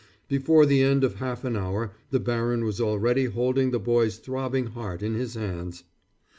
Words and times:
Before 0.27 0.65
the 0.65 0.81
end 0.81 1.03
of 1.03 1.17
half 1.17 1.43
an 1.43 1.55
hour 1.55 1.91
the 2.09 2.19
baron 2.19 2.63
was 2.63 2.81
already 2.81 3.25
holding 3.25 3.69
the 3.69 3.77
boy's 3.79 4.17
throbbing 4.17 4.65
heart 4.73 5.03
in 5.03 5.13
his 5.13 5.35
hands. 5.35 5.83